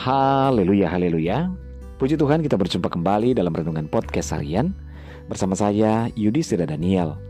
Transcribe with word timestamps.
Haleluya, 0.00 0.88
haleluya. 0.88 1.52
Puji 2.00 2.16
Tuhan 2.16 2.40
kita 2.40 2.56
berjumpa 2.56 2.88
kembali 2.88 3.36
dalam 3.36 3.52
Renungan 3.52 3.84
Podcast 3.84 4.32
Harian 4.32 4.72
bersama 5.28 5.52
saya 5.52 6.08
Yudhistira 6.16 6.64
Daniel. 6.64 7.20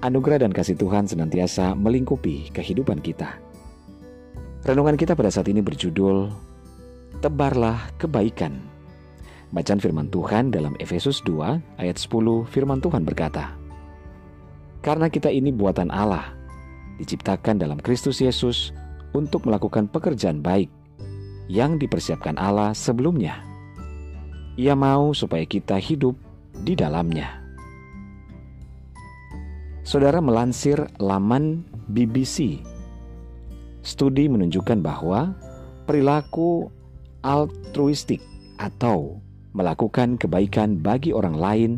Anugerah 0.00 0.40
dan 0.40 0.48
kasih 0.48 0.80
Tuhan 0.80 1.04
senantiasa 1.04 1.76
melingkupi 1.76 2.56
kehidupan 2.56 3.04
kita. 3.04 3.36
Renungan 4.64 4.96
kita 4.96 5.12
pada 5.12 5.28
saat 5.28 5.52
ini 5.52 5.60
berjudul 5.60 6.32
Tebarlah 7.20 7.92
Kebaikan. 8.00 8.56
Bacaan 9.52 9.84
firman 9.84 10.08
Tuhan 10.08 10.48
dalam 10.56 10.72
Efesus 10.80 11.20
2 11.28 11.84
ayat 11.84 12.00
10 12.00 12.48
firman 12.48 12.80
Tuhan 12.80 13.04
berkata, 13.04 13.52
Karena 14.80 15.12
kita 15.12 15.28
ini 15.28 15.52
buatan 15.52 15.92
Allah, 15.92 16.32
diciptakan 16.96 17.60
dalam 17.60 17.76
Kristus 17.76 18.24
Yesus 18.24 18.72
untuk 19.12 19.44
melakukan 19.44 19.84
pekerjaan 19.84 20.40
baik 20.40 20.79
yang 21.50 21.82
dipersiapkan 21.82 22.38
Allah 22.38 22.70
sebelumnya. 22.70 23.42
Ia 24.54 24.78
mau 24.78 25.10
supaya 25.10 25.42
kita 25.42 25.82
hidup 25.82 26.14
di 26.62 26.78
dalamnya. 26.78 27.42
Saudara 29.82 30.22
melansir 30.22 30.78
laman 31.02 31.66
BBC. 31.90 32.62
Studi 33.82 34.30
menunjukkan 34.30 34.78
bahwa 34.78 35.34
perilaku 35.90 36.70
altruistik 37.26 38.22
atau 38.62 39.18
melakukan 39.50 40.14
kebaikan 40.14 40.78
bagi 40.78 41.10
orang 41.10 41.34
lain 41.34 41.72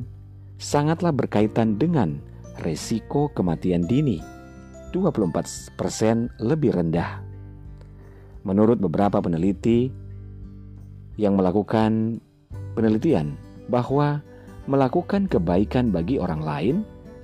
sangatlah 0.60 1.14
berkaitan 1.14 1.80
dengan 1.80 2.20
resiko 2.60 3.32
kematian 3.32 3.88
dini 3.88 4.20
24% 4.92 5.72
lebih 6.42 6.76
rendah 6.76 7.31
menurut 8.42 8.78
beberapa 8.78 9.22
peneliti 9.22 9.90
yang 11.18 11.38
melakukan 11.38 12.18
penelitian 12.74 13.36
bahwa 13.70 14.24
melakukan 14.66 15.26
kebaikan 15.26 15.90
bagi 15.90 16.18
orang 16.18 16.42
lain 16.42 16.76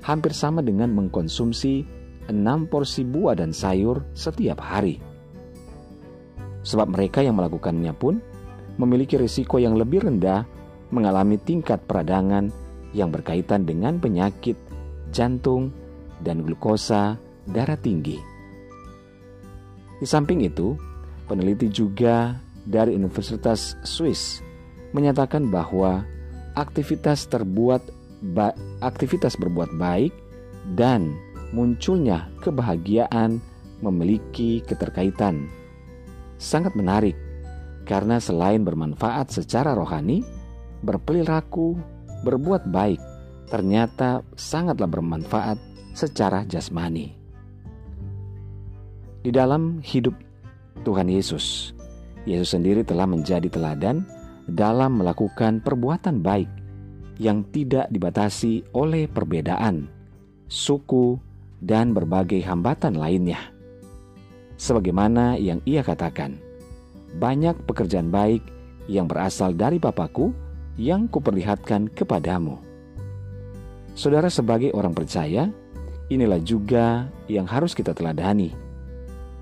hampir 0.03 0.35
sama 0.35 0.63
dengan 0.63 0.91
mengkonsumsi 0.95 1.87
enam 2.29 2.69
porsi 2.69 3.03
buah 3.03 3.39
dan 3.39 3.51
sayur 3.51 4.05
setiap 4.13 4.61
hari. 4.61 5.01
Sebab 6.63 6.91
mereka 6.93 7.25
yang 7.25 7.39
melakukannya 7.39 7.95
pun 7.97 8.21
memiliki 8.77 9.17
risiko 9.17 9.57
yang 9.59 9.75
lebih 9.75 10.05
rendah 10.05 10.45
mengalami 10.93 11.41
tingkat 11.41 11.81
peradangan 11.89 12.53
yang 12.93 13.13
berkaitan 13.13 13.65
dengan 13.65 14.01
penyakit 14.01 14.57
jantung 15.13 15.73
dan 16.21 16.45
glukosa 16.45 17.17
darah 17.49 17.79
tinggi. 17.79 18.21
Di 19.99 20.07
samping 20.07 20.47
itu, 20.47 20.79
Peneliti 21.29 21.69
juga 21.69 22.41
dari 22.65 22.97
Universitas 22.97 23.77
Swiss 23.85 24.41
menyatakan 24.97 25.53
bahwa 25.53 26.05
aktivitas 26.57 27.29
terbuat 27.29 27.85
aktivitas 28.83 29.37
berbuat 29.37 29.77
baik 29.77 30.11
dan 30.75 31.15
munculnya 31.53 32.33
kebahagiaan 32.43 33.39
memiliki 33.85 34.65
keterkaitan. 34.67 35.47
Sangat 36.41 36.75
menarik 36.75 37.15
karena 37.85 38.19
selain 38.19 38.65
bermanfaat 38.67 39.33
secara 39.33 39.73
rohani, 39.73 40.25
berperilaku 40.83 41.79
berbuat 42.27 42.69
baik 42.69 43.01
ternyata 43.49 44.21
sangatlah 44.37 44.91
bermanfaat 44.91 45.57
secara 45.97 46.45
jasmani. 46.45 47.17
Di 49.25 49.35
dalam 49.35 49.81
hidup 49.83 50.15
Tuhan 50.85 51.11
Yesus. 51.11 51.73
Yesus 52.29 52.53
sendiri 52.53 52.85
telah 52.85 53.09
menjadi 53.09 53.49
teladan 53.49 54.05
dalam 54.49 55.01
melakukan 55.01 55.61
perbuatan 55.61 56.25
baik 56.25 56.49
yang 57.21 57.45
tidak 57.51 57.91
dibatasi 57.91 58.65
oleh 58.73 59.11
perbedaan, 59.11 59.91
suku, 60.47 61.19
dan 61.59 61.91
berbagai 61.93 62.41
hambatan 62.47 62.95
lainnya. 62.95 63.39
Sebagaimana 64.59 65.39
yang 65.39 65.63
ia 65.67 65.83
katakan, 65.87 66.39
banyak 67.19 67.55
pekerjaan 67.67 68.11
baik 68.11 68.43
yang 68.91 69.07
berasal 69.07 69.55
dari 69.55 69.79
Bapakku 69.79 70.35
yang 70.79 71.11
kuperlihatkan 71.11 71.91
kepadamu. 71.95 72.59
Saudara 73.99 74.31
sebagai 74.31 74.71
orang 74.75 74.95
percaya, 74.95 75.51
inilah 76.07 76.39
juga 76.39 77.11
yang 77.27 77.47
harus 77.51 77.75
kita 77.75 77.91
teladani. 77.95 78.55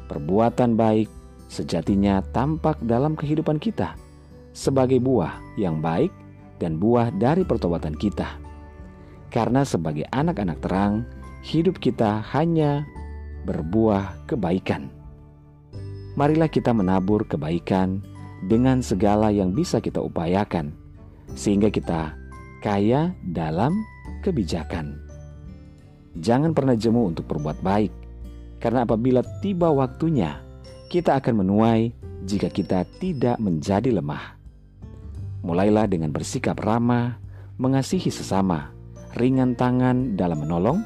Perbuatan 0.09 0.77
baik 0.77 1.09
sejatinya 1.47 2.23
tampak 2.35 2.79
dalam 2.83 3.15
kehidupan 3.15 3.59
kita 3.63 3.95
sebagai 4.57 4.97
buah 4.99 5.37
yang 5.61 5.85
baik 5.85 6.11
dan 6.57 6.81
buah 6.81 7.13
dari 7.13 7.45
pertobatan 7.45 7.93
kita. 7.93 8.41
Karena 9.29 9.67
sebagai 9.69 10.09
anak-anak 10.09 10.59
terang, 10.65 11.05
hidup 11.45 11.77
kita 11.77 12.25
hanya 12.33 12.89
berbuah 13.45 14.27
kebaikan. 14.27 14.89
Marilah 16.17 16.49
kita 16.49 16.73
menabur 16.73 17.29
kebaikan 17.29 18.01
dengan 18.49 18.81
segala 18.81 19.29
yang 19.29 19.53
bisa 19.53 19.85
kita 19.85 20.01
upayakan, 20.01 20.73
sehingga 21.37 21.69
kita 21.69 22.17
kaya 22.65 23.13
dalam 23.21 23.77
kebijakan. 24.25 24.97
Jangan 26.17 26.57
pernah 26.57 26.73
jemu 26.73 27.13
untuk 27.13 27.29
berbuat 27.29 27.61
baik, 27.61 27.93
karena 28.57 28.89
apabila 28.89 29.21
tiba 29.45 29.69
waktunya, 29.69 30.41
kita 30.87 31.19
akan 31.19 31.43
menuai 31.43 31.91
jika 32.27 32.51
kita 32.51 32.87
tidak 33.03 33.37
menjadi 33.43 33.91
lemah. 33.91 34.39
Mulailah 35.47 35.87
dengan 35.87 36.11
bersikap 36.11 36.59
ramah, 36.59 37.19
mengasihi 37.59 38.11
sesama, 38.11 38.75
ringan 39.15 39.55
tangan 39.55 40.19
dalam 40.19 40.43
menolong, 40.43 40.83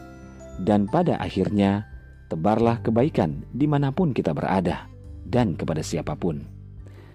dan 0.60 0.84
pada 0.88 1.16
akhirnya 1.16 1.88
tebarlah 2.28 2.84
kebaikan 2.84 3.42
di 3.56 3.64
mana 3.64 3.90
pun 3.90 4.12
kita 4.12 4.36
berada 4.36 4.86
dan 5.24 5.56
kepada 5.56 5.80
siapa 5.80 6.12
pun. 6.14 6.44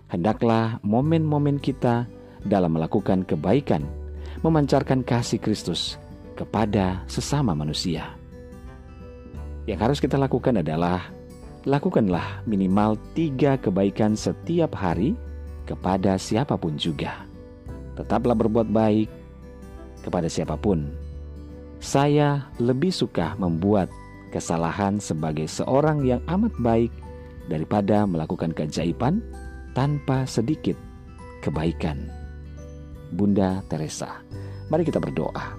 Hendaklah 0.10 0.82
momen-momen 0.82 1.62
kita 1.62 2.10
dalam 2.46 2.78
melakukan 2.78 3.26
kebaikan 3.26 3.86
memancarkan 4.46 5.02
kasih 5.02 5.42
Kristus 5.42 5.98
kepada 6.38 7.02
sesama 7.10 7.56
manusia. 7.58 8.14
Yang 9.66 9.80
harus 9.82 10.00
kita 10.04 10.20
lakukan 10.22 10.62
adalah 10.62 11.15
lakukanlah 11.66 12.46
minimal 12.46 12.96
tiga 13.18 13.58
kebaikan 13.58 14.14
setiap 14.14 14.78
hari 14.78 15.18
kepada 15.66 16.16
siapa 16.22 16.54
pun 16.56 16.78
juga. 16.78 17.26
Tetaplah 17.98 18.38
berbuat 18.38 18.70
baik 18.70 19.10
kepada 20.06 20.30
siapa 20.30 20.54
pun. 20.56 20.94
Saya 21.82 22.48
lebih 22.62 22.94
suka 22.94 23.34
membuat 23.42 23.90
kesalahan 24.30 25.02
sebagai 25.02 25.50
seorang 25.50 26.06
yang 26.06 26.22
amat 26.30 26.54
baik 26.62 26.94
daripada 27.50 28.06
melakukan 28.06 28.54
keajaiban 28.54 29.22
tanpa 29.74 30.30
sedikit 30.30 30.78
kebaikan. 31.42 32.10
Bunda 33.10 33.62
Teresa, 33.70 34.22
mari 34.70 34.86
kita 34.86 35.02
berdoa. 35.02 35.58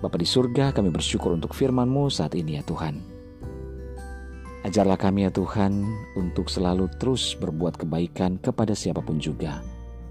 Bapa 0.00 0.16
di 0.16 0.24
surga, 0.24 0.72
kami 0.72 0.88
bersyukur 0.88 1.36
untuk 1.36 1.52
firman-Mu 1.52 2.08
saat 2.08 2.32
ini 2.32 2.56
ya 2.56 2.64
Tuhan. 2.64 3.09
Ajarlah 4.60 5.00
kami 5.00 5.24
ya 5.24 5.32
Tuhan 5.32 5.88
untuk 6.20 6.52
selalu 6.52 6.92
terus 7.00 7.32
berbuat 7.32 7.80
kebaikan 7.80 8.36
kepada 8.36 8.76
siapa 8.76 9.00
pun 9.00 9.16
juga. 9.16 9.64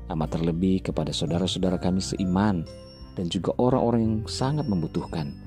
Amat 0.09 0.41
terlebih 0.41 0.81
kepada 0.81 1.13
saudara-saudara 1.13 1.77
kami 1.77 2.01
seiman 2.01 2.65
dan 3.13 3.29
juga 3.29 3.53
orang-orang 3.61 4.01
yang 4.01 4.15
sangat 4.25 4.65
membutuhkan. 4.65 5.37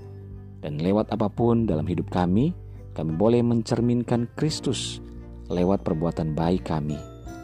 Dan 0.62 0.78
lewat 0.78 1.10
apa 1.10 1.26
pun 1.26 1.66
dalam 1.66 1.82
hidup 1.82 2.14
kami, 2.14 2.54
kami 2.94 3.10
boleh 3.18 3.42
mencerminkan 3.42 4.30
Kristus 4.38 5.02
lewat 5.50 5.82
perbuatan 5.82 6.38
baik 6.38 6.70
kami. 6.70 6.94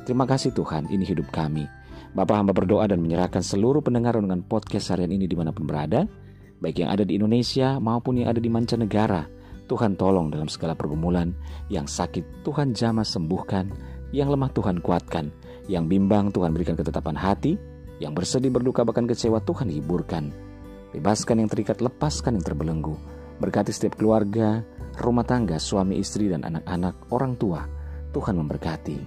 Terima 0.07 0.31
kasih 0.31 0.55
Tuhan, 0.55 0.87
ini 0.95 1.03
hidup 1.03 1.27
kami. 1.35 1.67
Bapak 2.15 2.39
hamba 2.39 2.55
berdoa 2.55 2.87
dan 2.87 3.03
menyerahkan 3.03 3.43
seluruh 3.43 3.83
pendengar 3.83 4.15
dengan 4.15 4.47
podcast 4.47 4.95
harian 4.95 5.11
ini 5.11 5.27
di 5.27 5.35
mana 5.35 5.51
pun 5.51 5.67
berada, 5.67 6.07
baik 6.63 6.87
yang 6.87 6.95
ada 6.95 7.03
di 7.03 7.19
Indonesia 7.19 7.83
maupun 7.83 8.23
yang 8.23 8.31
ada 8.31 8.39
di 8.39 8.47
mancanegara 8.47 9.38
Tuhan 9.69 10.01
tolong 10.01 10.33
dalam 10.33 10.49
segala 10.49 10.73
pergumulan, 10.73 11.37
yang 11.69 11.85
sakit 11.85 12.43
Tuhan 12.43 12.73
jamah 12.73 13.05
sembuhkan, 13.05 13.69
yang 14.17 14.33
lemah 14.33 14.49
Tuhan 14.57 14.81
kuatkan, 14.81 15.29
yang 15.69 15.85
bimbang 15.85 16.33
Tuhan 16.33 16.57
berikan 16.57 16.75
ketetapan 16.75 17.15
hati, 17.15 17.61
yang 18.01 18.17
bersedih 18.17 18.49
berduka 18.49 18.83
bahkan 18.83 19.05
kecewa 19.05 19.45
Tuhan 19.45 19.69
hiburkan. 19.69 20.33
Bebaskan 20.97 21.45
yang 21.45 21.53
terikat, 21.53 21.85
lepaskan 21.85 22.41
yang 22.41 22.45
terbelenggu. 22.49 22.97
Berkati 23.39 23.71
setiap 23.71 24.01
keluarga, 24.01 24.65
rumah 24.99 25.23
tangga, 25.23 25.61
suami 25.61 26.01
istri 26.01 26.33
dan 26.33 26.43
anak-anak, 26.49 27.13
orang 27.13 27.37
tua. 27.37 27.63
Tuhan 28.09 28.41
memberkati. 28.41 28.99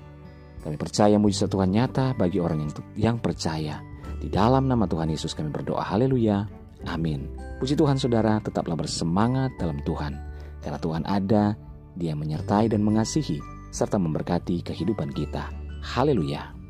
Kami 0.61 0.77
percaya 0.77 1.17
mujizat 1.17 1.49
Tuhan 1.49 1.73
nyata 1.73 2.13
bagi 2.13 2.37
orang 2.37 2.61
yang 2.61 2.71
yang 2.93 3.17
percaya. 3.17 3.81
Di 4.21 4.29
dalam 4.29 4.69
nama 4.69 4.85
Tuhan 4.85 5.09
Yesus 5.09 5.33
kami 5.33 5.49
berdoa. 5.49 5.81
Haleluya. 5.81 6.45
Amin. 6.85 7.33
Puji 7.57 7.73
Tuhan 7.73 7.97
saudara, 7.97 8.37
tetaplah 8.37 8.77
bersemangat 8.77 9.57
dalam 9.57 9.81
Tuhan. 9.81 10.30
Karena 10.61 10.79
Tuhan 10.79 11.03
ada, 11.09 11.57
Dia 11.91 12.15
menyertai 12.15 12.71
dan 12.71 12.87
mengasihi 12.87 13.43
serta 13.73 13.99
memberkati 13.99 14.63
kehidupan 14.63 15.11
kita. 15.11 15.51
Haleluya! 15.83 16.60